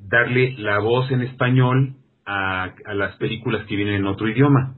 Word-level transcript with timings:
darle 0.00 0.54
la 0.58 0.80
voz 0.80 1.10
en 1.10 1.22
español 1.22 1.94
a, 2.26 2.74
a 2.84 2.94
las 2.94 3.16
películas 3.16 3.66
que 3.66 3.76
vienen 3.76 3.94
en 3.94 4.06
otro 4.06 4.28
idioma. 4.28 4.74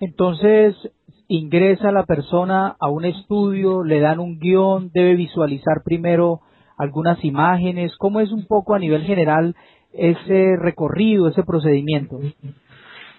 Entonces, 0.00 0.74
ingresa 1.30 1.92
la 1.92 2.04
persona 2.04 2.74
a 2.80 2.88
un 2.90 3.04
estudio, 3.04 3.84
le 3.84 4.00
dan 4.00 4.18
un 4.18 4.40
guion, 4.40 4.90
debe 4.92 5.14
visualizar 5.14 5.82
primero 5.84 6.40
algunas 6.76 7.24
imágenes. 7.24 7.96
¿Cómo 7.98 8.20
es 8.20 8.32
un 8.32 8.46
poco 8.48 8.74
a 8.74 8.80
nivel 8.80 9.04
general 9.04 9.54
ese 9.92 10.56
recorrido, 10.58 11.28
ese 11.28 11.44
procedimiento? 11.44 12.18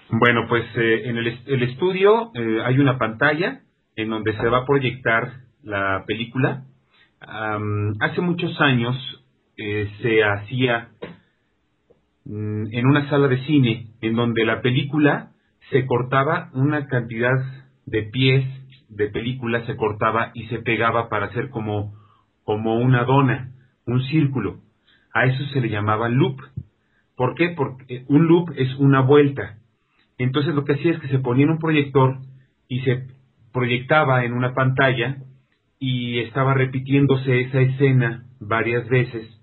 Bueno, 0.10 0.46
pues 0.50 0.66
eh, 0.76 1.04
en 1.06 1.18
el, 1.18 1.64
estudio 1.64 2.32
eh, 2.36 2.58
hay 2.66 2.80
una 2.80 2.98
pantalla 2.98 3.62
en 3.96 4.10
donde 4.10 4.34
se 4.36 4.50
va 4.50 4.60
a 4.60 4.66
proyectar 4.66 5.32
la 5.64 6.04
película. 6.06 6.66
hace 7.22 8.20
muchos 8.20 8.60
años 8.60 8.96
eh, 9.58 9.90
se 10.02 10.22
hacía 10.22 10.90
mm, 12.26 12.74
en 12.74 12.86
una 12.86 13.10
sala 13.10 13.30
de 13.30 13.46
cine 13.46 13.88
en 14.02 14.16
donde 14.16 14.44
la 14.44 14.62
película 14.62 15.32
se 15.70 15.86
cortaba 15.86 16.50
una 16.54 16.88
cantidad 16.88 17.61
de 17.92 18.04
pies 18.04 18.46
de 18.90 19.08
película 19.08 19.66
se 19.66 19.76
cortaba 19.76 20.32
y 20.34 20.46
se 20.48 20.60
pegaba 20.60 21.10
para 21.10 21.28
hacer 21.28 21.50
como, 21.50 21.94
como 22.44 22.76
una 22.76 23.04
dona, 23.04 23.52
un 23.86 24.02
círculo. 24.04 24.60
A 25.14 25.26
eso 25.26 25.44
se 25.54 25.62
le 25.62 25.70
llamaba 25.70 26.10
loop. 26.10 26.40
¿Por 27.16 27.36
qué? 27.36 27.50
Porque 27.56 28.06
un 28.08 28.28
loop 28.28 28.52
es 28.56 28.74
una 28.78 29.02
vuelta. 29.02 29.58
Entonces 30.18 30.56
lo 30.56 30.66
que 30.66 30.74
hacía 30.74 30.94
es 30.94 31.00
que 31.00 31.10
se 31.10 31.20
ponía 31.20 31.46
en 31.46 31.52
un 31.52 31.60
proyector 31.60 32.18
y 32.68 32.82
se 32.82 33.08
proyectaba 33.54 34.24
en 34.24 34.34
una 34.34 34.54
pantalla 34.54 35.18
y 35.80 36.20
estaba 36.20 36.54
repitiéndose 36.54 37.42
esa 37.42 37.60
escena 37.60 38.26
varias 38.40 38.88
veces 38.88 39.42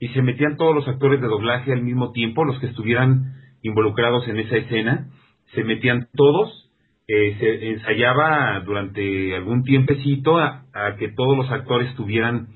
y 0.00 0.08
se 0.08 0.22
metían 0.22 0.56
todos 0.56 0.74
los 0.74 0.88
actores 0.88 1.20
de 1.20 1.26
doblaje 1.26 1.72
al 1.72 1.82
mismo 1.82 2.12
tiempo, 2.12 2.44
los 2.44 2.58
que 2.60 2.66
estuvieran 2.66 3.34
involucrados 3.62 4.28
en 4.28 4.38
esa 4.38 4.56
escena, 4.56 5.08
se 5.54 5.64
metían 5.64 6.08
todos 6.14 6.67
eh, 7.10 7.36
se 7.38 7.70
ensayaba 7.70 8.60
durante 8.60 9.34
algún 9.34 9.64
tiempecito 9.64 10.36
a, 10.36 10.66
que 10.98 11.08
todos 11.08 11.38
los 11.38 11.50
actores 11.50 11.94
tuvieran 11.94 12.48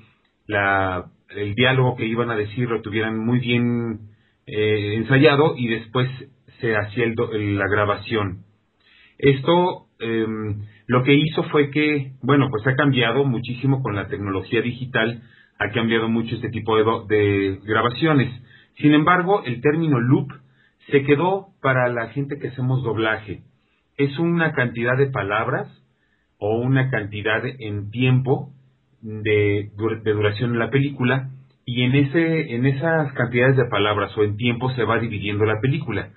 la, 0.45 1.05
el 1.29 1.55
diálogo 1.55 1.95
que 1.95 2.05
iban 2.05 2.29
a 2.29 2.35
decir 2.35 2.69
lo 2.69 2.83
tuvieran 2.83 3.17
muy 3.17 3.39
bien 3.39 4.11
eh, 4.45 4.93
ensayado 4.97 5.55
y 5.57 5.69
después 5.69 6.07
se 6.61 6.75
hacía 6.75 7.05
la 7.07 7.67
grabación. 7.67 8.43
Esto 9.17 9.87
em, 9.99 10.61
lo 10.85 11.03
que 11.03 11.15
hizo 11.15 11.43
fue 11.45 11.71
que, 11.71 12.11
bueno, 12.21 12.49
pues 12.51 12.65
ha 12.67 12.75
cambiado 12.75 13.25
muchísimo 13.25 13.81
con 13.81 13.95
la 13.95 14.07
tecnología 14.07 14.61
digital, 14.61 15.23
ha 15.57 15.71
cambiado 15.71 16.09
mucho 16.09 16.35
este 16.35 16.49
tipo 16.49 16.77
de, 16.77 16.83
de 17.15 17.59
grabaciones. 17.65 18.31
Sin 18.77 18.93
embargo, 18.93 19.43
el 19.45 19.61
término 19.61 19.99
loop 19.99 20.31
se 20.91 21.03
quedó 21.03 21.47
para 21.59 21.89
la 21.89 22.09
gente 22.09 22.37
que 22.39 22.49
hacemos 22.49 22.83
doblaje 22.83 23.41
es 23.97 24.17
una 24.19 24.53
cantidad 24.53 24.97
de 24.97 25.07
palabras 25.07 25.67
o 26.37 26.57
una 26.57 26.89
cantidad 26.89 27.41
en 27.45 27.91
tiempo 27.91 28.51
de, 29.01 29.71
duración 29.75 30.51
en 30.51 30.59
la 30.59 30.69
película 30.69 31.29
y 31.65 31.83
en 31.83 31.95
ese 31.95 32.55
en 32.55 32.65
esas 32.65 33.13
cantidades 33.13 33.55
de 33.57 33.65
palabras 33.65 34.17
o 34.17 34.23
en 34.23 34.37
tiempo 34.37 34.71
se 34.71 34.83
va 34.83 34.99
dividiendo 34.99 35.45
la 35.45 35.61
película 35.61 36.09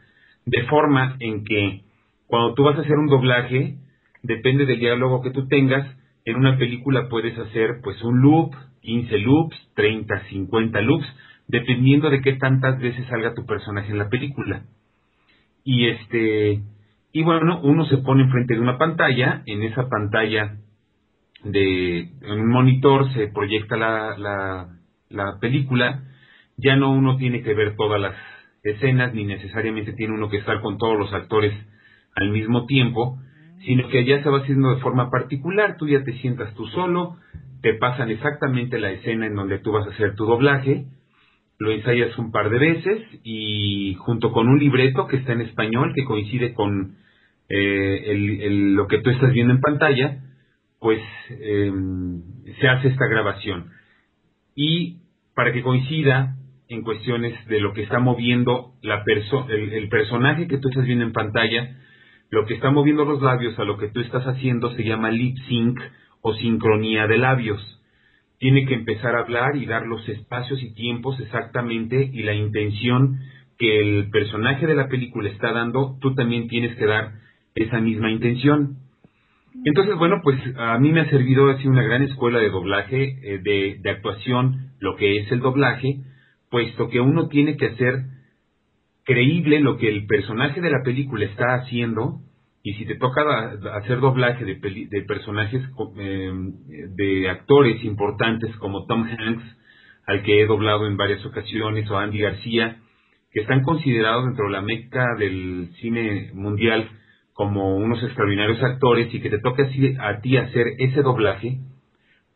de 0.44 0.62
forma 0.64 1.16
en 1.20 1.44
que 1.44 1.82
cuando 2.26 2.54
tú 2.54 2.64
vas 2.64 2.76
a 2.76 2.82
hacer 2.82 2.96
un 2.96 3.06
doblaje 3.06 3.76
depende 4.22 4.66
del 4.66 4.80
diálogo 4.80 5.22
que 5.22 5.30
tú 5.30 5.46
tengas 5.46 5.86
en 6.24 6.36
una 6.36 6.58
película 6.58 7.08
puedes 7.08 7.38
hacer 7.38 7.80
pues 7.82 8.02
un 8.02 8.20
loop 8.20 8.54
15 8.82 9.18
loops 9.18 9.56
30 9.74 10.28
50 10.28 10.80
loops 10.80 11.06
dependiendo 11.48 12.10
de 12.10 12.20
qué 12.20 12.34
tantas 12.34 12.78
veces 12.80 13.06
salga 13.06 13.34
tu 13.34 13.46
personaje 13.46 13.90
en 13.90 13.98
la 13.98 14.08
película. 14.08 14.64
Y 15.64 15.88
este 15.88 16.60
y 17.16 17.22
bueno, 17.22 17.60
uno 17.62 17.86
se 17.86 17.96
pone 17.96 18.24
enfrente 18.24 18.52
de 18.52 18.60
una 18.60 18.76
pantalla, 18.76 19.42
en 19.46 19.62
esa 19.62 19.88
pantalla 19.88 20.58
de 21.44 22.10
un 22.28 22.46
monitor 22.46 23.10
se 23.14 23.28
proyecta 23.28 23.74
la, 23.78 24.18
la, 24.18 24.68
la 25.08 25.38
película, 25.40 26.02
ya 26.58 26.76
no 26.76 26.92
uno 26.92 27.16
tiene 27.16 27.42
que 27.42 27.54
ver 27.54 27.74
todas 27.74 28.02
las 28.02 28.14
escenas, 28.62 29.14
ni 29.14 29.24
necesariamente 29.24 29.94
tiene 29.94 30.12
uno 30.12 30.28
que 30.28 30.36
estar 30.36 30.60
con 30.60 30.76
todos 30.76 30.98
los 30.98 31.10
actores 31.14 31.54
al 32.14 32.28
mismo 32.28 32.66
tiempo, 32.66 33.18
sino 33.64 33.88
que 33.88 34.04
ya 34.04 34.22
se 34.22 34.28
va 34.28 34.40
haciendo 34.40 34.74
de 34.74 34.82
forma 34.82 35.08
particular, 35.08 35.78
tú 35.78 35.88
ya 35.88 36.04
te 36.04 36.12
sientas 36.18 36.52
tú 36.52 36.66
solo, 36.66 37.16
te 37.62 37.72
pasan 37.72 38.10
exactamente 38.10 38.78
la 38.78 38.90
escena 38.90 39.24
en 39.24 39.36
donde 39.36 39.58
tú 39.60 39.72
vas 39.72 39.86
a 39.86 39.90
hacer 39.92 40.16
tu 40.16 40.26
doblaje, 40.26 40.84
lo 41.58 41.70
ensayas 41.70 42.18
un 42.18 42.30
par 42.30 42.50
de 42.50 42.58
veces 42.58 43.02
y 43.24 43.94
junto 44.00 44.32
con 44.32 44.48
un 44.48 44.58
libreto 44.58 45.06
que 45.06 45.16
está 45.16 45.32
en 45.32 45.40
español, 45.40 45.94
que 45.94 46.04
coincide 46.04 46.52
con 46.52 47.05
eh, 47.48 48.48
lo 48.50 48.86
que 48.86 48.98
tú 48.98 49.10
estás 49.10 49.32
viendo 49.32 49.52
en 49.52 49.60
pantalla, 49.60 50.18
pues 50.80 51.00
em, 51.30 52.22
se 52.60 52.68
hace 52.68 52.88
esta 52.88 53.06
grabación. 53.06 53.70
Y 54.54 54.98
para 55.34 55.52
que 55.52 55.62
coincida 55.62 56.36
en 56.68 56.82
cuestiones 56.82 57.34
de 57.46 57.60
lo 57.60 57.72
que 57.72 57.82
está 57.82 57.98
moviendo 57.98 58.72
la 58.82 59.04
el, 59.48 59.72
el, 59.72 59.88
personaje 59.88 60.48
que 60.48 60.58
tú 60.58 60.68
estás 60.68 60.84
viendo 60.84 61.04
en 61.04 61.12
pantalla, 61.12 61.76
lo 62.30 62.44
que 62.46 62.54
está 62.54 62.70
moviendo 62.70 63.04
los 63.04 63.22
labios 63.22 63.56
a 63.58 63.64
lo 63.64 63.78
que 63.78 63.88
tú 63.88 64.00
estás 64.00 64.24
haciendo 64.24 64.74
se 64.74 64.82
llama 64.82 65.10
lip 65.10 65.36
sync 65.48 65.78
o 66.22 66.34
sincronía 66.34 67.06
de 67.06 67.18
labios. 67.18 67.60
Tiene 68.38 68.66
que 68.66 68.74
empezar 68.74 69.14
a 69.14 69.20
hablar 69.20 69.56
y 69.56 69.66
dar 69.66 69.86
los 69.86 70.06
espacios 70.08 70.60
y 70.62 70.74
tiempos 70.74 71.18
exactamente 71.20 72.10
y 72.12 72.22
la 72.22 72.34
intención 72.34 73.20
que 73.58 73.80
el 73.80 74.10
personaje 74.10 74.66
de 74.66 74.74
la 74.74 74.88
película 74.88 75.30
está 75.30 75.52
dando, 75.52 75.96
tú 76.00 76.14
también 76.14 76.48
tienes 76.48 76.76
que 76.76 76.84
dar 76.84 77.12
esa 77.56 77.80
misma 77.80 78.10
intención. 78.10 78.76
Entonces, 79.64 79.96
bueno, 79.96 80.20
pues 80.22 80.38
a 80.56 80.78
mí 80.78 80.92
me 80.92 81.00
ha 81.00 81.10
servido 81.10 81.50
así 81.50 81.66
una 81.66 81.82
gran 81.82 82.02
escuela 82.02 82.38
de 82.38 82.50
doblaje, 82.50 83.18
eh, 83.22 83.40
de, 83.82 83.90
actuación, 83.90 84.72
lo 84.78 84.96
que 84.96 85.18
es 85.18 85.32
el 85.32 85.40
doblaje, 85.40 86.00
puesto 86.50 86.88
que 86.88 87.00
uno 87.00 87.28
tiene 87.28 87.56
que 87.56 87.66
hacer 87.66 88.04
creíble 89.04 89.60
lo 89.60 89.78
que 89.78 89.88
el 89.88 90.06
personaje 90.06 90.60
de 90.60 90.70
la 90.70 90.82
película 90.84 91.24
está 91.24 91.54
haciendo 91.54 92.20
y 92.62 92.74
si 92.74 92.84
te 92.84 92.96
toca 92.96 93.22
hacer 93.74 94.00
doblaje 94.00 94.44
de, 94.44 94.56
de 94.90 95.02
personajes 95.02 95.62
eh, 95.98 96.32
de 96.96 97.30
actores 97.30 97.82
importantes 97.84 98.54
como 98.56 98.86
Tom 98.86 99.04
Hanks, 99.04 99.44
al 100.06 100.22
que 100.22 100.42
he 100.42 100.46
doblado 100.46 100.86
en 100.86 100.96
varias 100.96 101.24
ocasiones, 101.24 101.90
o 101.90 101.96
Andy 101.96 102.18
García, 102.18 102.78
que 103.32 103.40
están 103.40 103.62
considerados 103.62 104.26
dentro 104.26 104.46
de 104.46 104.52
la 104.52 104.62
meca 104.62 105.14
del 105.18 105.70
cine 105.80 106.30
mundial 106.34 106.88
como 107.36 107.76
unos 107.76 108.02
extraordinarios 108.02 108.60
actores 108.62 109.14
y 109.14 109.20
que 109.20 109.30
te 109.30 109.38
toque 109.38 109.62
a 110.00 110.20
ti 110.20 110.36
hacer 110.36 110.66
ese 110.78 111.02
doblaje, 111.02 111.60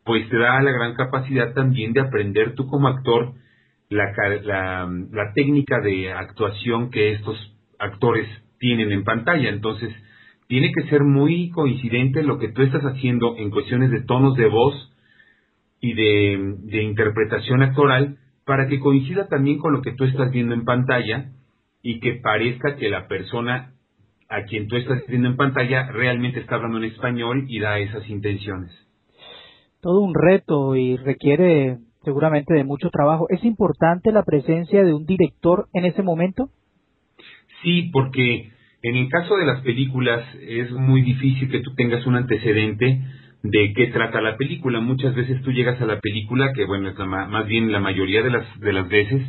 pues 0.05 0.29
te 0.29 0.37
da 0.37 0.61
la 0.61 0.71
gran 0.71 0.93
capacidad 0.93 1.53
también 1.53 1.91
de 1.91 1.99
aprender 1.99 2.55
tú 2.55 2.67
como 2.67 2.87
actor 2.87 3.33
la, 3.89 4.87
la 5.11 5.33
técnica 5.33 5.81
de 5.81 6.13
actuación 6.13 6.91
que 6.91 7.11
estos 7.11 7.37
actores 7.77 8.25
tienen 8.57 8.93
en 8.93 9.03
pantalla. 9.03 9.49
Entonces, 9.49 9.93
tiene 10.47 10.71
que 10.71 10.87
ser 10.89 11.03
muy 11.03 11.49
coincidente 11.49 12.23
lo 12.23 12.37
que 12.37 12.49
tú 12.49 12.61
estás 12.61 12.83
haciendo 12.83 13.35
en 13.37 13.49
cuestiones 13.51 13.91
de 13.91 14.01
tonos 14.01 14.37
de 14.37 14.47
voz 14.47 14.91
y 15.81 15.93
de, 15.93 16.83
interpretación 16.83 17.63
actoral 17.63 18.17
para 18.45 18.67
que 18.67 18.79
coincida 18.79 19.27
también 19.27 19.57
con 19.57 19.73
lo 19.73 19.81
que 19.81 19.93
tú 19.93 20.03
estás 20.03 20.31
viendo 20.31 20.53
en 20.53 20.63
pantalla 20.63 21.31
y 21.81 21.99
que 21.99 22.13
parezca 22.13 22.75
que 22.75 22.89
la 22.89 23.07
persona 23.07 23.73
a 24.31 24.45
quien 24.45 24.67
tú 24.67 24.77
estás 24.77 25.05
viendo 25.07 25.27
en 25.27 25.35
pantalla 25.35 25.91
realmente 25.91 26.39
está 26.39 26.55
hablando 26.55 26.77
en 26.77 26.85
español 26.85 27.45
y 27.49 27.59
da 27.59 27.79
esas 27.79 28.09
intenciones. 28.09 28.71
Todo 29.81 29.99
un 29.99 30.13
reto 30.15 30.75
y 30.75 30.95
requiere 30.95 31.79
seguramente 32.03 32.53
de 32.53 32.63
mucho 32.63 32.89
trabajo. 32.89 33.27
¿Es 33.29 33.43
importante 33.43 34.11
la 34.11 34.23
presencia 34.23 34.83
de 34.83 34.93
un 34.93 35.05
director 35.05 35.67
en 35.73 35.85
ese 35.85 36.01
momento? 36.01 36.49
Sí, 37.61 37.89
porque 37.91 38.51
en 38.83 38.95
el 38.95 39.09
caso 39.09 39.35
de 39.35 39.45
las 39.45 39.61
películas 39.61 40.23
es 40.39 40.71
muy 40.71 41.01
difícil 41.01 41.49
que 41.49 41.59
tú 41.59 41.75
tengas 41.75 42.05
un 42.07 42.15
antecedente 42.15 43.01
de 43.43 43.73
qué 43.73 43.87
trata 43.87 44.21
la 44.21 44.37
película. 44.37 44.79
Muchas 44.79 45.13
veces 45.13 45.41
tú 45.41 45.51
llegas 45.51 45.81
a 45.81 45.85
la 45.85 45.99
película, 45.99 46.53
que 46.53 46.65
bueno, 46.65 46.89
es 46.89 46.97
más 46.97 47.47
bien 47.47 47.71
la 47.71 47.79
mayoría 47.81 48.23
de 48.23 48.29
las, 48.29 48.59
de 48.61 48.71
las 48.71 48.87
veces, 48.87 49.21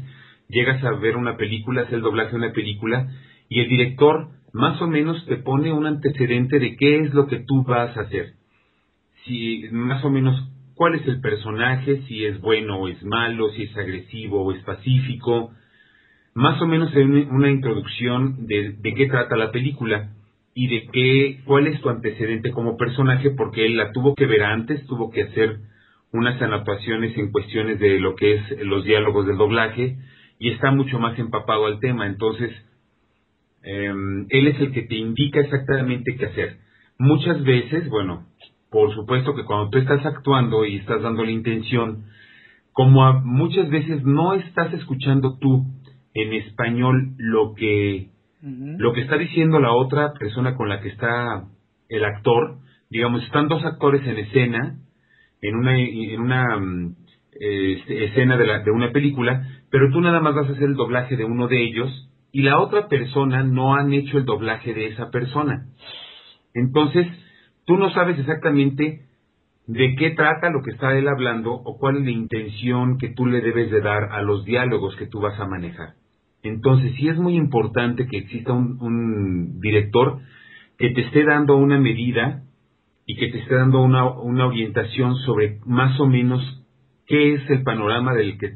llegas 0.49 0.83
a 0.85 0.93
ver 0.93 1.17
una 1.17 1.37
película, 1.37 1.83
hacer 1.83 1.95
el 1.95 2.03
doblaje 2.03 2.31
de 2.31 2.37
una 2.37 2.53
película, 2.53 3.09
y 3.49 3.61
el 3.61 3.69
director 3.69 4.29
más 4.53 4.81
o 4.83 4.87
menos 4.87 5.25
te 5.27 5.37
pone 5.37 5.73
un 5.73 5.87
antecedente 5.87 6.59
de 6.59 6.77
qué 6.77 7.01
es 7.01 7.15
lo 7.15 7.27
que 7.27 7.41
tú 7.41 7.65
vas 7.65 7.97
a 7.97 8.03
hacer. 8.03 8.35
Si 9.25 9.65
más 9.71 10.05
o 10.05 10.11
menos 10.11 10.49
cuál 10.75 10.95
es 10.95 11.07
el 11.07 11.21
personaje, 11.21 12.03
si 12.09 12.25
es 12.25 12.41
bueno 12.41 12.77
o 12.77 12.89
es 12.89 13.03
malo, 13.05 13.51
si 13.51 13.65
es 13.65 13.77
agresivo 13.77 14.43
o 14.43 14.53
es 14.53 14.63
pacífico, 14.63 15.53
más 16.35 16.61
o 16.63 16.67
menos 16.67 16.95
en 16.97 17.31
una 17.31 17.51
introducción 17.51 18.47
de, 18.47 18.77
qué 18.83 19.07
trata 19.07 19.37
la 19.37 19.53
película 19.53 20.11
y 20.55 20.69
de 20.69 20.87
qué, 20.93 21.41
cuál 21.45 21.67
es 21.67 21.81
tu 21.81 21.89
antecedente 21.89 22.51
como 22.51 22.77
personaje, 22.77 23.31
porque 23.31 23.67
él 23.67 23.77
la 23.77 23.93
tuvo 23.93 24.15
que 24.15 24.27
ver 24.27 24.43
antes, 24.43 24.85
tuvo 24.87 25.11
que 25.11 25.23
hacer 25.23 25.59
unas 26.13 26.41
anotaciones 26.43 27.17
en 27.17 27.33
cuestiones 27.33 27.79
de 27.79 27.99
lo 27.99 28.15
que 28.17 28.35
es 28.35 28.67
los 28.67 28.85
diálogos 28.85 29.27
del 29.27 29.39
doblaje 29.39 29.97
y 30.39 30.51
está 30.51 30.71
mucho 30.71 30.99
más 30.99 31.19
empapado 31.19 31.67
al 31.67 31.81
tema. 31.81 32.07
Entonces, 32.07 32.51
em, 33.63 34.27
él 34.29 34.47
es 34.49 34.61
el 34.61 34.73
que 34.73 34.83
te 34.83 34.97
indica 34.97 35.41
exactamente 35.41 36.17
qué 36.17 36.27
hacer. 36.27 36.59
Muchas 36.99 37.43
veces, 37.43 37.89
bueno, 37.89 38.27
por 38.71 38.95
supuesto 38.95 39.35
que 39.35 39.45
cuando 39.45 39.71
tú 39.71 39.79
estás 39.79 40.05
actuando 40.07 40.65
y 40.65 40.77
estás 40.77 41.03
dando 41.03 41.25
la 41.25 41.31
intención, 41.31 42.05
como 42.73 43.21
muchas 43.21 43.69
veces 43.69 44.03
no 44.05 44.35
estás 44.35 44.73
escuchando 44.73 45.39
tú 45.39 45.67
en 46.15 46.33
español 46.35 47.15
lo 47.19 47.55
que, 47.55 48.09
lo 48.43 48.93
que 48.93 49.03
está 49.03 49.19
diciendo 49.19 49.61
la 49.61 49.73
otra 49.73 50.13
persona 50.15 50.57
con 50.57 50.69
la 50.69 50.81
que 50.81 50.89
está 50.89 51.45
el 51.89 52.05
actor. 52.05 52.59
Digamos, 52.91 53.23
están 53.25 53.49
dos 53.49 53.65
actores 53.65 54.07
en 54.07 54.19
escena, 54.19 54.79
en 55.41 55.57
una, 55.57 55.79
en 55.79 56.21
una 56.21 56.57
mm, 56.59 56.97
este, 57.33 58.05
escena 58.07 58.37
de, 58.37 58.47
la, 58.47 58.61
de 58.61 58.71
una 58.71 58.91
película, 58.91 59.47
pero 59.71 59.91
tú 59.91 60.01
nada 60.01 60.21
más 60.21 60.35
vas 60.35 60.49
a 60.49 60.53
hacer 60.53 60.65
el 60.65 60.75
doblaje 60.75 61.17
de 61.17 61.25
uno 61.25 61.49
de 61.49 61.63
ellos 61.63 62.09
y 62.33 62.43
la 62.43 62.59
otra 62.59 62.89
persona 62.89 63.45
no 63.45 63.75
han 63.75 63.93
hecho 63.93 64.17
el 64.17 64.25
doblaje 64.25 64.73
de 64.73 64.87
esa 64.87 65.11
persona. 65.11 65.67
Entonces, 66.55 67.07
tú 67.67 67.77
no 67.77 67.91
sabes 67.91 68.19
exactamente 68.19 69.03
de 69.67 69.95
qué 69.97 70.11
trata 70.11 70.51
lo 70.51 70.63
que 70.63 70.71
está 70.71 70.97
él 70.97 71.09
hablando 71.09 71.53
o 71.53 71.79
cuál 71.79 71.99
es 71.99 72.05
la 72.05 72.11
intención 72.11 72.99
que 72.99 73.11
tú 73.11 73.27
le 73.27 73.41
debes 73.43 73.71
de 73.71 73.81
dar 73.81 74.13
a 74.13 74.23
los 74.23 74.45
diálogos 74.45 74.97
que 74.97 75.07
tú 75.07 75.21
vas 75.21 75.39
a 75.39 75.47
manejar. 75.47 75.95
Entonces, 76.43 76.93
sí 76.97 77.09
es 77.09 77.17
muy 77.19 77.37
importante 77.37 78.07
que 78.07 78.19
exista 78.19 78.53
un, 78.53 79.61
director 79.61 80.19
que 80.77 80.91
te 80.91 81.03
esté 81.03 81.25
dando 81.25 81.57
una 81.57 81.79
medida 81.79 82.43
y 83.07 83.17
que 83.17 83.29
te 83.29 83.39
esté 83.39 83.55
dando 83.55 83.83
una, 83.83 84.07
orientación 84.47 85.17
sobre 85.19 85.61
más 85.65 85.99
o 86.01 86.07
menos 86.07 86.43
qué 87.07 87.35
es 87.35 87.51
el 87.51 87.63
panorama 87.63 88.15
del 88.15 88.39
que 88.39 88.55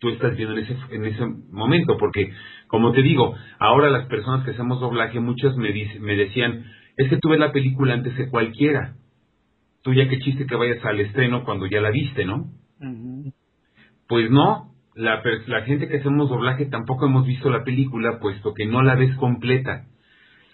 tú 0.00 0.08
estás 0.08 0.36
viendo 0.36 0.56
en 0.56 0.64
ese, 0.64 0.76
en 0.90 1.04
ese 1.04 1.24
momento, 1.52 1.96
porque 1.96 2.32
como 2.72 2.90
te 2.92 3.02
digo, 3.02 3.34
ahora 3.58 3.90
las 3.90 4.06
personas 4.06 4.46
que 4.46 4.52
hacemos 4.52 4.80
doblaje, 4.80 5.20
muchas 5.20 5.54
me, 5.58 5.74
me 6.00 6.16
decían, 6.16 6.64
es 6.96 7.10
que 7.10 7.18
tú 7.18 7.28
ves 7.28 7.38
la 7.38 7.52
película 7.52 7.92
antes 7.92 8.16
de 8.16 8.30
cualquiera. 8.30 8.94
Tú 9.82 9.92
ya 9.92 10.08
qué 10.08 10.18
chiste 10.20 10.46
que 10.46 10.56
vayas 10.56 10.82
al 10.82 10.98
estreno 11.00 11.44
cuando 11.44 11.66
ya 11.66 11.82
la 11.82 11.90
viste, 11.90 12.24
¿no? 12.24 12.46
Pues 14.08 14.30
no, 14.30 14.72
la, 14.94 15.22
la 15.48 15.62
gente 15.66 15.86
que 15.86 15.98
hacemos 15.98 16.30
doblaje 16.30 16.64
tampoco 16.64 17.04
hemos 17.04 17.26
visto 17.26 17.50
la 17.50 17.62
película, 17.62 18.18
puesto 18.18 18.54
que 18.54 18.64
no 18.64 18.80
la 18.80 18.94
ves 18.94 19.14
completa. 19.16 19.84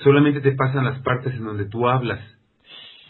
Solamente 0.03 0.41
te 0.41 0.57
pasan 0.57 0.87
las 0.87 1.01
partes 1.03 1.33
en 1.35 1.45
donde 1.45 1.67
tú 1.67 1.87
hablas. 1.87 2.19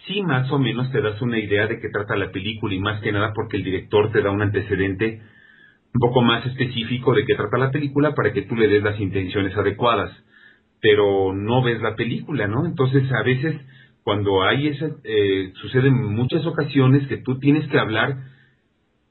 Sí, 0.07 0.21
más 0.21 0.53
o 0.53 0.59
menos 0.59 0.93
te 0.93 1.01
das 1.01 1.19
una 1.23 1.39
idea 1.39 1.67
de 1.67 1.81
qué 1.81 1.89
trata 1.89 2.15
la 2.15 2.31
película 2.31 2.75
y 2.75 2.79
más 2.79 3.01
que 3.01 3.11
nada 3.11 3.33
porque 3.35 3.57
el 3.57 3.65
director 3.65 4.13
te 4.13 4.21
da 4.21 4.31
un 4.31 4.43
antecedente 4.43 5.23
un 5.95 6.01
poco 6.01 6.23
más 6.23 6.45
específico 6.47 7.15
de 7.15 7.25
qué 7.25 7.35
trata 7.35 7.59
la 7.59 7.71
película 7.71 8.15
para 8.15 8.33
que 8.33 8.43
tú 8.43 8.55
le 8.57 8.69
des 8.69 8.83
las 8.83 9.01
intenciones 9.01 9.57
adecuadas. 9.57 10.13
Pero 10.81 11.33
no 11.35 11.63
ves 11.63 11.81
la 11.81 11.97
película, 11.97 12.47
¿no? 12.47 12.67
Entonces 12.67 13.11
a 13.13 13.23
veces 13.23 13.57
cuando 14.09 14.43
hay 14.43 14.69
esa, 14.69 14.87
eh, 15.05 15.53
sucede 15.61 15.89
en 15.89 16.15
muchas 16.15 16.47
ocasiones 16.47 17.07
que 17.09 17.19
tú 17.19 17.39
tienes 17.39 17.69
que 17.69 17.79
hablar 17.79 18.17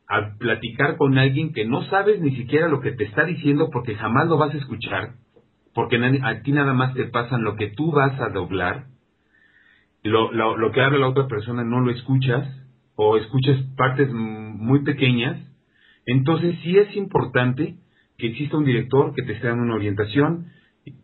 a 0.08 0.38
platicar 0.40 0.98
con 0.98 1.18
alguien 1.18 1.54
que 1.54 1.66
no 1.66 1.84
sabes 1.84 2.20
ni 2.22 2.36
siquiera 2.36 2.68
lo 2.68 2.80
que 2.80 2.94
te 2.94 3.04
está 3.04 3.26
diciendo 3.26 3.70
porque 3.72 3.96
jamás 3.96 4.28
lo 4.28 4.38
vas 4.38 4.54
a 4.54 4.58
escuchar, 4.58 5.16
porque 5.74 5.98
a 5.98 6.42
ti 6.42 6.52
nada 6.52 6.74
más 6.74 6.94
te 6.96 7.06
pasan 7.06 7.44
lo 7.44 7.56
que 7.56 7.68
tú 7.68 7.92
vas 7.92 8.20
a 8.20 8.30
doblar, 8.30 8.86
lo, 10.02 10.32
lo, 10.32 10.72
que 10.72 10.82
habla 10.82 11.00
la 11.00 11.10
otra 11.10 11.28
persona 11.28 11.64
no 11.64 11.82
lo 11.82 11.92
escuchas 11.92 12.48
o 12.96 13.18
escuchas 13.18 13.62
partes 13.76 14.10
muy 14.12 14.84
pequeñas, 14.84 15.47
entonces 16.08 16.56
sí 16.64 16.78
es 16.78 16.96
importante 16.96 17.76
que 18.18 18.28
exista 18.28 18.58
un 18.58 18.64
director 18.66 19.14
que 19.14 19.24
te 19.24 19.34
esté 19.34 19.48
dando 19.48 19.64
una 19.64 19.76
orientación 19.76 20.48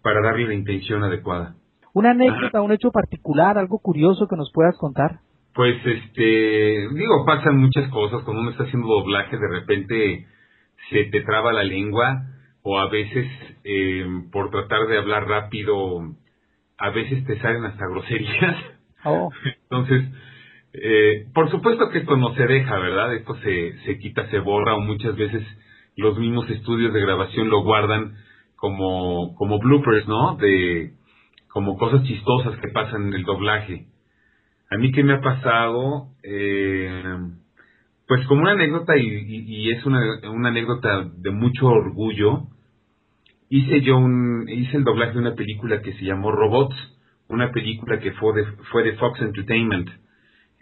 para 0.02 0.22
darle 0.22 0.48
la 0.48 0.54
intención 0.54 1.04
adecuada. 1.04 1.56
Una 1.94 2.12
anécdota, 2.12 2.62
un 2.62 2.72
hecho 2.72 2.90
particular, 2.92 3.58
algo 3.58 3.80
curioso 3.80 4.28
que 4.28 4.38
nos 4.38 4.52
puedas 4.52 4.76
contar. 4.78 5.20
Pues, 5.54 5.76
este, 5.86 6.88
digo, 6.96 7.26
pasan 7.26 7.58
muchas 7.58 7.90
cosas. 7.92 8.24
Cuando 8.24 8.42
uno 8.42 8.52
está 8.52 8.64
haciendo 8.64 8.88
doblaje, 8.88 9.38
de 9.38 9.48
repente 9.48 10.26
se 10.90 11.04
te 11.06 11.22
traba 11.22 11.54
la 11.54 11.64
lengua 11.64 12.24
o 12.64 12.80
a 12.80 12.90
veces 12.90 13.28
eh, 13.64 14.06
por 14.32 14.50
tratar 14.50 14.88
de 14.88 14.98
hablar 14.98 15.28
rápido, 15.28 16.16
a 16.78 16.90
veces 16.90 17.26
te 17.26 17.40
salen 17.40 17.66
hasta 17.66 17.86
groserías. 17.88 18.58
Oh. 19.04 19.30
Entonces, 19.70 20.04
eh, 20.74 21.28
por 21.34 21.50
supuesto 21.52 21.90
que 21.90 22.00
esto 22.00 22.18
no 22.18 22.34
se 22.36 22.48
deja, 22.48 22.78
¿verdad? 22.80 23.14
Esto 23.14 23.36
se, 23.36 23.78
se 23.86 24.00
quita, 24.00 24.28
se 24.30 24.40
borra 24.40 24.76
o 24.76 24.82
muchas 24.82 25.16
veces 25.16 25.44
los 25.96 26.18
mismos 26.18 26.50
estudios 26.50 26.94
de 26.94 27.02
grabación 27.02 27.50
lo 27.50 27.62
guardan 27.64 28.16
como, 28.56 29.36
como 29.36 29.60
bloopers, 29.60 30.08
¿no? 30.08 30.36
De, 30.38 30.94
como 31.50 31.78
cosas 31.78 32.04
chistosas 32.04 32.58
que 32.60 32.70
pasan 32.70 33.08
en 33.08 33.14
el 33.14 33.24
doblaje. 33.24 33.86
A 34.72 34.78
mí 34.78 34.92
qué 34.92 35.04
me 35.04 35.14
ha 35.14 35.22
pasado, 35.22 36.08
eh, 36.24 37.04
pues 38.08 38.26
como 38.26 38.42
una 38.42 38.54
anécdota 38.54 38.98
y, 38.98 39.70
es 39.70 39.86
una, 39.86 40.00
anécdota 40.48 41.08
de 41.16 41.30
mucho 41.30 41.68
orgullo, 41.68 42.48
hice 43.50 43.82
yo 43.82 43.98
un, 43.98 44.48
hice 44.50 44.78
el 44.78 44.84
doblaje 44.84 45.14
de 45.14 45.20
una 45.20 45.36
película 45.36 45.82
que 45.84 45.94
se 45.94 46.06
llamó 46.06 46.32
Robots, 46.32 46.76
una 47.28 47.52
película 47.52 48.00
que 48.00 48.14
fue 48.14 48.34
de, 48.34 48.46
fue 48.72 48.84
de 48.84 48.94
Fox 48.94 49.22
Entertainment. 49.22 49.90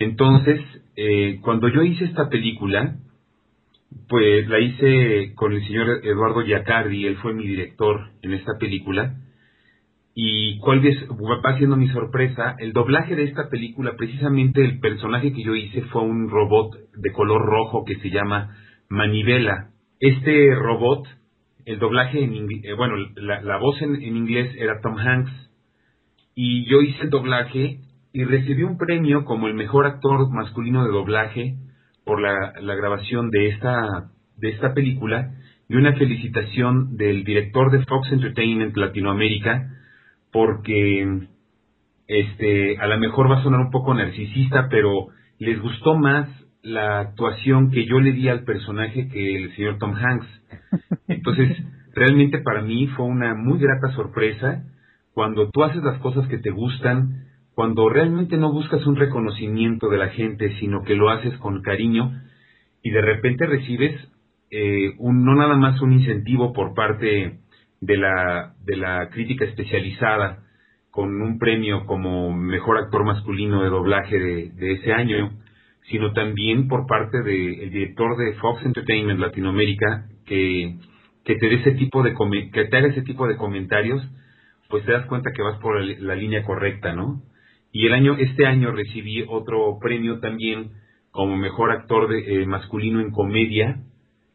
Entonces, 0.01 0.60
eh, 0.96 1.39
cuando 1.43 1.67
yo 1.67 1.84
hice 1.84 2.05
esta 2.05 2.27
película, 2.27 2.96
pues 4.10 4.48
la 4.48 4.60
hice 4.60 5.36
con 5.36 5.53
el 5.53 5.63
señor 5.67 6.01
Eduardo 6.03 6.41
Giacardi, 6.41 7.05
él 7.05 7.17
fue 7.17 7.36
mi 7.36 7.46
director 7.46 8.10
en 8.24 8.34
esta 8.34 8.58
película, 8.58 9.15
y 10.15 10.58
cuál 10.58 10.81
va 10.84 11.58
siendo 11.60 11.77
mi 11.77 11.88
sorpresa, 11.89 12.55
el 12.58 12.74
doblaje 12.74 13.15
de 13.15 13.25
esta 13.25 13.48
película, 13.50 13.96
precisamente 13.96 14.65
el 14.65 14.79
personaje 14.79 15.34
que 15.34 15.43
yo 15.43 15.53
hice 15.53 15.84
fue 15.84 16.01
un 16.01 16.31
robot 16.31 16.77
de 16.96 17.12
color 17.12 17.46
rojo 17.46 17.86
que 17.86 17.98
se 17.98 18.10
llama 18.10 18.58
Manivela. 18.89 19.70
Este 20.00 20.55
robot, 20.55 21.08
el 21.65 21.77
doblaje 21.77 22.24
en 22.24 22.34
eh, 22.34 22.74
bueno, 22.75 22.96
la, 23.17 23.58
voz 23.58 23.79
en, 23.84 24.01
inglés 24.01 24.55
era 24.58 24.81
Tom 24.81 24.98
Hanks, 24.98 25.31
y 26.34 26.65
yo 26.65 26.81
hice 26.81 27.03
el 27.03 27.12
doblaje 27.12 27.81
y 28.13 28.24
recibí 28.24 28.63
un 28.63 28.77
premio 28.77 29.25
como 29.25 29.48
el 29.48 29.53
mejor 29.53 29.86
actor 29.86 30.30
masculino 30.30 30.84
de 30.84 30.91
doblaje 30.91 31.56
por 32.03 32.22
la, 32.22 32.53
la 32.60 32.75
grabación 32.75 33.30
de 33.30 33.50
esta, 33.50 34.12
de 34.38 34.50
esta 34.50 34.74
película 34.74 35.32
y 35.70 35.75
una 35.75 35.94
felicitación 35.94 36.98
del 36.98 37.24
director 37.24 37.72
de 37.72 37.86
Fox 37.86 38.12
Entertainment 38.12 38.75
Latinoamérica, 38.75 39.70
porque 40.32 41.27
este 42.08 42.77
a 42.77 42.88
lo 42.88 42.98
mejor 43.00 43.32
va 43.32 43.39
a 43.39 43.44
sonar 43.44 43.62
un 43.62 43.72
poco 43.72 43.94
narcisista, 43.94 44.68
pero 44.70 45.08
les 45.39 45.62
gustó 45.62 45.96
más 45.96 46.27
la 46.62 47.00
actuación 47.00 47.72
que 47.72 47.86
yo 47.86 48.00
le 48.00 48.12
di 48.12 48.27
al 48.27 48.44
personaje 48.44 49.08
que 49.08 49.36
el 49.38 49.56
señor 49.56 49.77
Tom 49.77 49.96
Hanks. 49.96 50.27
Entonces, 51.08 51.58
realmente 51.94 52.39
para 52.39 52.62
mí 52.62 52.88
fue 52.88 53.06
una 53.06 53.34
muy 53.34 53.58
grata 53.60 53.94
sorpresa 53.94 54.65
cuando 55.13 55.50
tú 55.50 55.63
haces 55.63 55.84
las 55.84 56.00
cosas 56.00 56.27
que 56.27 56.38
te 56.38 56.51
gustan, 56.51 57.25
cuando 57.62 57.89
realmente 57.89 58.38
no 58.38 58.51
buscas 58.51 58.84
un 58.88 58.96
reconocimiento 58.96 59.88
de 59.88 60.00
la 60.00 60.10
gente, 60.10 60.51
sino 60.60 60.82
que 60.82 60.96
lo 60.96 61.12
haces 61.12 61.38
con 61.38 61.62
cariño 61.62 62.12
y 62.82 62.89
de 62.89 63.01
repente 63.01 63.46
recibes 63.46 64.01
eh, 64.50 64.96
un, 64.98 65.24
no 65.24 65.36
nada 65.36 65.56
más 65.56 65.80
un 65.80 65.94
incentivo 65.94 66.53
por 66.53 66.74
parte 66.74 67.38
de 67.80 67.98
la, 67.98 68.56
de 68.65 68.77
la 68.77 69.10
crítica 69.12 69.46
especializada 69.46 70.39
con 70.89 71.22
un 71.22 71.38
premio 71.38 71.86
como 71.86 72.34
mejor 72.34 72.80
actor 72.80 73.06
masculino 73.06 73.62
de 73.62 73.70
doblaje 73.70 74.18
de, 74.18 74.72
ese 74.72 74.91
año, 74.91 75.32
sino 75.91 76.13
también 76.13 76.68
por 76.68 76.88
parte 76.88 77.22
del 77.22 77.70
director 77.70 78.18
de 78.18 78.34
Fox 78.39 78.65
Entertainment 78.65 79.20
Latinoamérica 79.20 80.08
que, 80.25 80.77
que 81.24 81.36
te 81.36 81.48
dé 81.48 81.56
ese 81.58 81.74
tipo 81.74 82.01
de 82.01 82.15
que 82.51 82.65
te 82.65 82.77
haga 82.77 82.88
ese 82.88 83.03
tipo 83.03 83.27
de 83.27 83.38
comentarios, 83.38 84.01
pues 84.68 84.84
te 84.84 84.94
das 84.94 85.06
cuenta 85.06 85.30
que 85.32 85.44
vas 85.44 85.60
por 85.60 85.80
la, 85.80 86.15
línea 86.15 86.44
correcta, 86.44 86.96
¿no? 86.96 87.22
Y 87.72 87.88
el 87.88 87.94
año, 87.94 88.16
este 88.18 88.46
año 88.46 88.72
recibí 88.72 89.24
otro 89.28 89.78
premio 89.80 90.20
también 90.20 90.72
como 91.12 91.38
mejor 91.38 91.72
actor 91.72 92.10
de, 92.10 92.42
eh, 92.42 92.46
masculino 92.46 93.00
en 93.00 93.12
comedia 93.12 93.84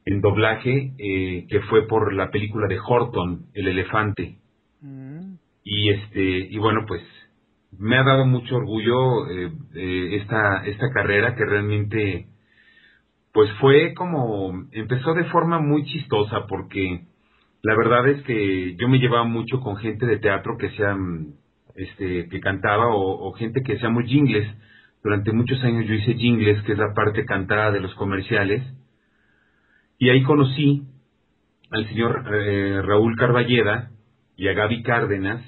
en 0.06 0.20
doblaje 0.20 0.92
eh, 0.98 1.46
que 1.48 1.60
fue 1.62 1.86
por 1.88 2.14
la 2.14 2.30
película 2.30 2.68
de 2.68 2.78
Horton, 2.78 3.46
El 3.54 3.68
elefante. 3.68 4.36
Mm. 4.80 5.34
Y 5.64 5.90
este 5.90 6.38
y 6.50 6.56
bueno, 6.58 6.84
pues 6.86 7.02
me 7.76 7.96
ha 7.96 8.04
dado 8.04 8.24
mucho 8.24 8.56
orgullo 8.56 9.28
eh, 9.28 9.50
esta 10.20 10.64
esta 10.64 10.90
carrera 10.90 11.34
que 11.34 11.44
realmente 11.44 12.26
pues 13.32 13.50
fue 13.60 13.94
como 13.94 14.66
empezó 14.70 15.12
de 15.12 15.24
forma 15.24 15.58
muy 15.58 15.84
chistosa 15.84 16.46
porque 16.46 17.02
la 17.62 17.76
verdad 17.76 18.08
es 18.08 18.22
que 18.22 18.76
yo 18.76 18.88
me 18.88 18.98
llevaba 18.98 19.24
mucho 19.24 19.60
con 19.60 19.76
gente 19.76 20.06
de 20.06 20.18
teatro 20.18 20.56
que 20.56 20.70
sean 20.70 21.34
este 21.76 22.28
que 22.28 22.40
cantaba 22.40 22.88
o, 22.88 23.32
gente 23.32 23.62
que 23.62 23.78
muy 23.88 24.06
jingles. 24.06 24.48
Durante 25.02 25.32
muchos 25.32 25.62
años 25.62 25.86
yo 25.86 25.94
hice 25.94 26.14
jingles, 26.14 26.62
que 26.62 26.72
es 26.72 26.78
la 26.78 26.94
parte 26.94 27.24
cantada 27.24 27.70
de 27.70 27.80
los 27.80 27.94
comerciales 27.94 28.62
y 29.98 30.10
ahí 30.10 30.22
conocí 30.24 30.82
al 31.70 31.88
señor 31.88 32.24
eh, 32.32 32.82
Raúl 32.82 33.16
Carballeda 33.16 33.90
y 34.36 34.48
a 34.48 34.52
Gaby 34.52 34.82
Cárdenas, 34.82 35.42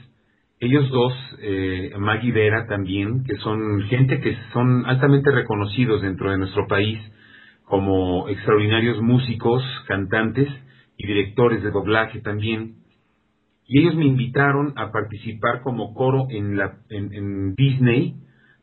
ellos 0.58 0.88
dos, 0.90 1.12
eh, 1.40 1.92
Maggie 1.98 2.32
Vera 2.32 2.66
también, 2.66 3.24
que 3.24 3.36
son 3.36 3.82
gente 3.82 4.20
que 4.20 4.36
son 4.52 4.86
altamente 4.86 5.30
reconocidos 5.30 6.02
dentro 6.02 6.30
de 6.30 6.38
nuestro 6.38 6.66
país 6.66 6.98
como 7.64 8.28
extraordinarios 8.28 9.00
músicos, 9.02 9.62
cantantes 9.86 10.48
y 10.96 11.06
directores 11.06 11.62
de 11.62 11.70
doblaje 11.70 12.20
también. 12.20 12.76
Y 13.68 13.80
ellos 13.80 13.94
me 13.96 14.06
invitaron 14.06 14.72
a 14.76 14.90
participar 14.90 15.60
como 15.62 15.92
coro 15.92 16.26
en, 16.30 16.56
la, 16.56 16.78
en, 16.88 17.54
Disney, 17.54 18.14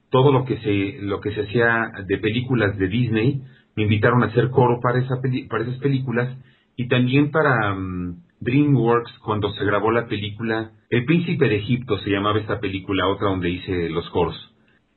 todo 0.09 0.33
lo 0.33 0.45
que 0.45 0.57
se, 0.57 0.97
lo 1.03 1.21
que 1.21 1.31
se 1.31 1.41
hacía 1.41 1.91
de 2.07 2.17
películas 2.17 2.75
de 2.77 2.87
Disney, 2.87 3.43
me 3.75 3.83
invitaron 3.83 4.23
a 4.23 4.27
hacer 4.27 4.49
coro 4.49 4.79
para, 4.81 4.99
esa 4.99 5.21
para 5.47 5.63
esas 5.63 5.77
películas 5.77 6.35
y 6.75 6.87
también 6.87 7.29
para 7.29 7.75
mm, 7.75 8.23
DreamWorks 8.39 9.19
cuando 9.19 9.51
se 9.51 9.63
grabó 9.63 9.91
la 9.91 10.07
película 10.07 10.71
El 10.89 11.05
Príncipe 11.05 11.49
de 11.49 11.57
Egipto 11.57 11.99
se 11.99 12.09
llamaba 12.09 12.39
esta 12.39 12.59
película, 12.59 13.07
otra 13.07 13.29
donde 13.29 13.49
hice 13.49 13.89
los 13.89 14.09
coros. 14.09 14.35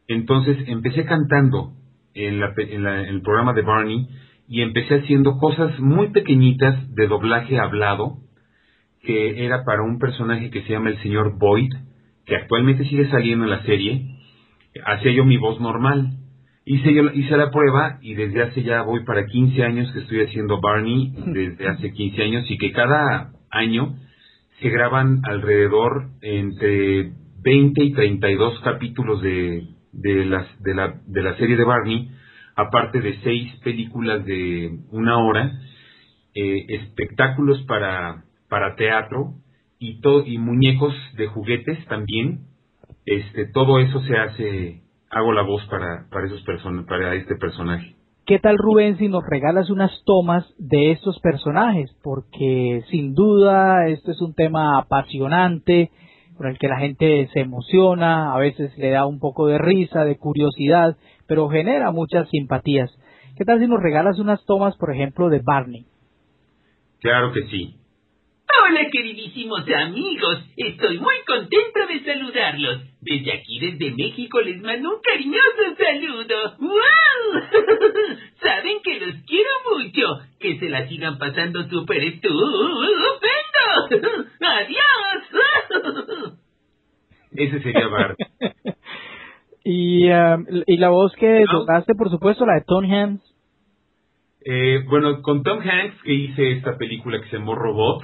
Entonces 0.07 0.57
empecé 0.69 1.05
cantando 1.05 1.73
en, 2.15 2.43
en 2.43 2.87
el 2.87 3.21
programa 3.21 3.53
de 3.53 3.63
Barney 3.63 4.09
y 4.49 4.63
empecé 4.63 5.01
haciendo 5.01 5.37
cosas 5.37 5.79
muy 5.79 6.09
pequeñitas 6.09 6.95
de 6.95 7.07
doblaje 7.07 7.59
hablado, 7.59 8.17
que 9.03 9.45
era 9.45 9.65
para 9.65 9.83
un 9.83 9.99
personaje 9.99 10.51
que 10.51 10.63
se 10.63 10.73
llama 10.73 10.91
el 10.91 11.03
señor 11.03 11.39
Boyd, 11.39 11.73
que 12.27 12.37
actualmente 12.37 12.85
sigue 12.85 13.09
saliendo 13.11 13.45
en 13.45 13.51
la 13.51 13.63
serie, 13.63 14.19
hacía 14.85 15.13
yo 15.13 15.25
mi 15.25 15.37
voz 15.37 15.61
normal. 15.61 16.13
Hice, 16.65 16.91
hice 17.15 17.37
la 17.37 17.51
prueba 17.51 17.99
y 18.03 18.15
desde 18.15 18.43
hace 18.43 18.63
ya 18.63 18.83
voy 18.83 19.05
para 19.05 19.25
15 19.25 19.63
años 19.63 19.91
que 19.93 20.01
estoy 20.01 20.21
haciendo 20.23 20.61
Barney, 20.61 21.15
desde 21.27 21.69
hace 21.69 21.93
15 21.93 22.23
años, 22.23 22.51
y 22.51 22.59
que 22.59 22.73
cada 22.73 23.33
año 23.51 23.97
se 24.61 24.69
graban 24.69 25.21
alrededor 25.25 26.09
entre 26.21 27.13
20 27.43 27.85
y 27.85 27.93
32 27.93 28.61
capítulos 28.61 29.23
de, 29.23 29.69
de, 29.93 30.25
las, 30.27 30.47
de, 30.63 30.75
la, 30.75 31.01
de 31.07 31.23
la 31.23 31.37
serie 31.37 31.57
de 31.57 31.65
Barney, 31.65 32.11
aparte 32.57 33.01
de 33.01 33.19
seis 33.23 33.55
películas 33.63 34.25
de 34.25 34.81
una 34.91 35.19
hora, 35.19 35.61
eh, 36.35 36.67
espectáculos 36.69 37.63
para, 37.67 38.25
para 38.49 38.77
teatro 38.77 39.35
y, 39.79 40.01
todo, 40.01 40.25
y 40.27 40.39
muñecos 40.39 40.95
de 41.17 41.27
juguetes 41.27 41.85
también. 41.87 42.47
Este, 43.07 43.47
todo 43.47 43.79
eso 43.79 44.01
se 44.03 44.17
hace 44.17 44.83
hago 45.11 45.33
la 45.33 45.43
voz 45.43 45.65
para, 45.67 46.07
para, 46.11 46.27
esos 46.27 46.43
para 46.87 47.15
este 47.15 47.37
personaje. 47.37 47.95
¿Qué 48.27 48.39
tal 48.39 48.59
Rubén 48.59 48.99
si 48.99 49.09
nos 49.09 49.25
regalas 49.27 49.71
unas 49.71 49.91
tomas 50.05 50.45
de 50.59 50.91
estos 50.93 51.19
personajes? 51.21 51.91
Porque 52.03 52.83
sin 52.91 53.15
duda 53.15 53.89
esto 53.89 54.11
es 54.11 54.21
un 54.21 54.35
tema 54.35 54.79
apasionante, 54.79 55.91
con 56.37 56.47
el 56.47 56.59
que 56.59 56.69
la 56.69 56.79
gente 56.79 57.29
se 57.33 57.41
emociona, 57.41 58.35
a 58.35 58.39
veces 58.39 58.77
le 58.77 58.91
da 58.91 59.07
un 59.07 59.19
poco 59.19 59.47
de 59.47 59.57
risa, 59.57 60.05
de 60.05 60.19
curiosidad, 60.19 60.97
pero 61.27 61.49
genera 61.49 61.91
muchas 61.91 62.29
simpatías. 62.29 62.91
¿Qué 63.37 63.47
tal 63.47 63.61
si 63.61 63.67
nos 63.67 63.83
regalas 63.83 64.19
unas 64.19 64.45
tomas, 64.45 64.77
por 64.77 64.93
ejemplo, 64.93 65.31
de 65.31 65.41
Barney? 65.41 65.87
Claro 67.01 67.33
que 67.33 67.45
sí. 67.45 67.78
Hola, 68.61 68.89
queridísimos 68.91 69.65
amigos. 69.69 70.45
Estoy 70.57 70.99
muy 70.99 71.15
contento 71.27 71.87
de 71.89 72.01
saludarlos. 72.05 72.83
Desde 73.01 73.33
aquí, 73.33 73.61
desde 73.61 73.95
México, 73.95 74.41
les 74.41 74.61
mando 74.63 74.95
un 74.95 75.01
cariñoso 75.01 75.77
saludo. 75.77 76.57
¡Wow! 76.59 77.43
Saben 78.43 78.81
que 78.83 79.01
los 79.01 79.15
quiero 79.27 79.51
mucho. 79.77 80.21
Que 80.41 80.59
se 80.59 80.69
la 80.69 80.89
sigan 80.89 81.19
pasando 81.19 81.69
súper 81.69 82.03
estupendo. 82.05 82.49
¡Adiós! 84.41 85.23
Ese 87.33 87.61
sería 87.61 87.87
Bart. 87.89 88.19
y, 89.65 90.11
um, 90.11 90.47
y 90.67 90.77
la 90.79 90.89
voz 90.89 91.15
que 91.17 91.45
tocaste, 91.51 91.95
por 91.95 92.11
supuesto, 92.11 92.45
la 92.45 92.55
de 92.55 92.65
Tom 92.67 92.85
Hanks. 92.85 93.23
Eh, 94.45 94.85
bueno, 94.89 95.21
con 95.23 95.43
Tom 95.43 95.61
Hanks 95.61 96.03
que 96.03 96.13
hice 96.15 96.53
esta 96.53 96.79
película 96.79 97.21
que 97.21 97.29
se 97.29 97.37
llamó 97.37 97.55
Robot, 97.55 98.03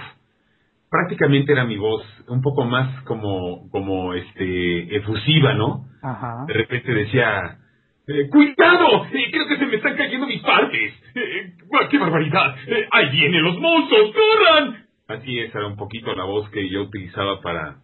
prácticamente 0.94 1.50
era 1.50 1.64
mi 1.64 1.76
voz, 1.76 2.04
un 2.28 2.40
poco 2.40 2.64
más 2.64 3.02
como, 3.02 3.68
como 3.70 4.14
este, 4.14 4.96
efusiva, 4.96 5.52
¿no? 5.54 5.86
Ajá. 6.00 6.44
De 6.46 6.54
repente 6.54 6.94
decía, 6.94 7.58
eh, 8.06 8.28
¡Cuidado! 8.30 9.06
Eh, 9.12 9.30
creo 9.32 9.48
que 9.48 9.56
se 9.56 9.66
me 9.66 9.74
están 9.74 9.96
cayendo 9.96 10.28
mis 10.28 10.40
partes. 10.42 10.94
Eh, 11.16 11.52
¡Qué 11.90 11.98
barbaridad! 11.98 12.54
¡Ahí 12.92 13.10
vienen 13.10 13.42
los 13.42 13.58
monstruos! 13.58 14.12
¡Corran! 14.14 14.86
Así 15.08 15.36
es, 15.40 15.52
era 15.52 15.66
un 15.66 15.76
poquito 15.76 16.14
la 16.14 16.24
voz 16.24 16.48
que 16.50 16.68
yo 16.68 16.82
utilizaba 16.82 17.40
para, 17.40 17.78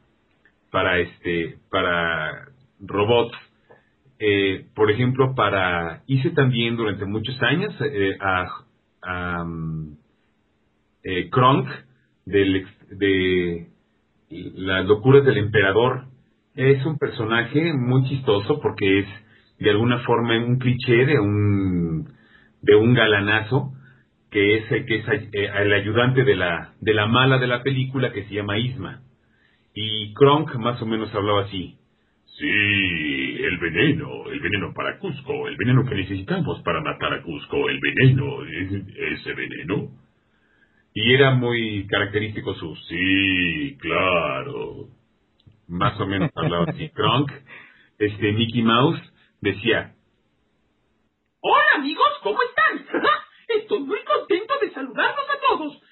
para 0.70 0.98
este, 0.98 1.56
para 1.68 2.46
robots. 2.78 3.36
por 4.76 4.88
ejemplo, 4.92 5.34
para, 5.34 6.02
hice 6.06 6.30
también 6.30 6.76
durante 6.76 7.06
muchos 7.06 7.42
años 7.42 7.74
a, 8.20 8.46
a 9.02 9.42
um, 9.42 9.96
Kronk 11.32 11.68
del, 12.24 12.66
de 12.90 13.68
las 14.30 14.86
locuras 14.86 15.24
del 15.24 15.38
emperador. 15.38 16.04
Es 16.54 16.84
un 16.84 16.98
personaje 16.98 17.72
muy 17.72 18.04
chistoso 18.08 18.60
porque 18.60 19.00
es 19.00 19.06
de 19.58 19.70
alguna 19.70 20.00
forma 20.00 20.36
un 20.38 20.58
cliché 20.58 21.06
de 21.06 21.18
un 21.18 22.08
de 22.62 22.74
un 22.74 22.92
galanazo 22.94 23.72
que 24.30 24.56
es 24.56 24.64
que 24.68 24.96
es 24.96 25.08
eh, 25.08 25.50
el 25.60 25.72
ayudante 25.72 26.24
de 26.24 26.36
la 26.36 26.74
de 26.80 26.94
la 26.94 27.06
mala 27.06 27.38
de 27.38 27.46
la 27.46 27.62
película 27.62 28.12
que 28.12 28.24
se 28.24 28.34
llama 28.34 28.58
Isma. 28.58 29.02
Y 29.74 30.12
Kronk 30.14 30.54
más 30.56 30.80
o 30.82 30.86
menos 30.86 31.14
hablaba 31.14 31.42
así. 31.42 31.76
Sí, 32.38 32.46
el 32.46 33.58
veneno, 33.58 34.30
el 34.30 34.40
veneno 34.40 34.72
para 34.74 34.98
Cusco, 34.98 35.46
el 35.46 35.56
veneno 35.56 35.84
que 35.84 35.94
necesitamos 35.94 36.62
para 36.62 36.80
matar 36.80 37.12
a 37.12 37.22
Cusco, 37.22 37.68
el 37.68 37.78
veneno, 37.80 38.42
ese 38.44 39.34
veneno. 39.34 39.90
Y 40.92 41.14
era 41.14 41.32
muy 41.32 41.86
característico 41.86 42.54
su 42.54 42.74
sí, 42.88 43.76
claro. 43.80 44.88
Más 45.68 45.98
o 46.00 46.06
menos 46.06 46.30
hablaba 46.34 46.66
así. 46.68 46.88
Kronk, 46.94 47.30
este 47.98 48.32
Mickey 48.32 48.62
Mouse, 48.62 49.00
decía, 49.40 49.94
Hola 51.40 51.74
amigos, 51.76 52.08
¿cómo 52.22 52.38
están? 52.42 53.02
Estoy 53.48 53.80
muy 53.80 53.98
contento 54.04 54.54
de 54.60 54.70
saludarlos 54.72 55.26
a 55.30 55.40
todos. 55.48 55.82